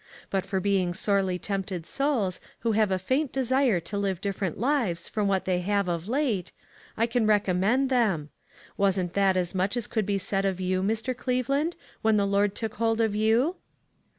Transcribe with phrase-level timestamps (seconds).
[0.31, 4.57] But for being sorely tempted souls, who have a faint de sire to live different
[4.57, 6.51] lives from what they have of late,
[6.97, 8.31] I can recommend them.
[8.77, 11.15] Wasn't that as much as could be said of you, Mr.
[11.15, 13.57] Cleveland, when the Lord took hold of you?"